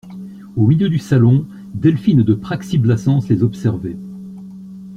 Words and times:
Au 0.57 0.65
milieu 0.65 0.89
du 0.89 0.97
salon, 0.97 1.45
Delphine 1.75 2.23
de 2.23 2.33
Praxi-Blassans 2.33 3.19
les 3.29 3.43
observait. 3.43 3.97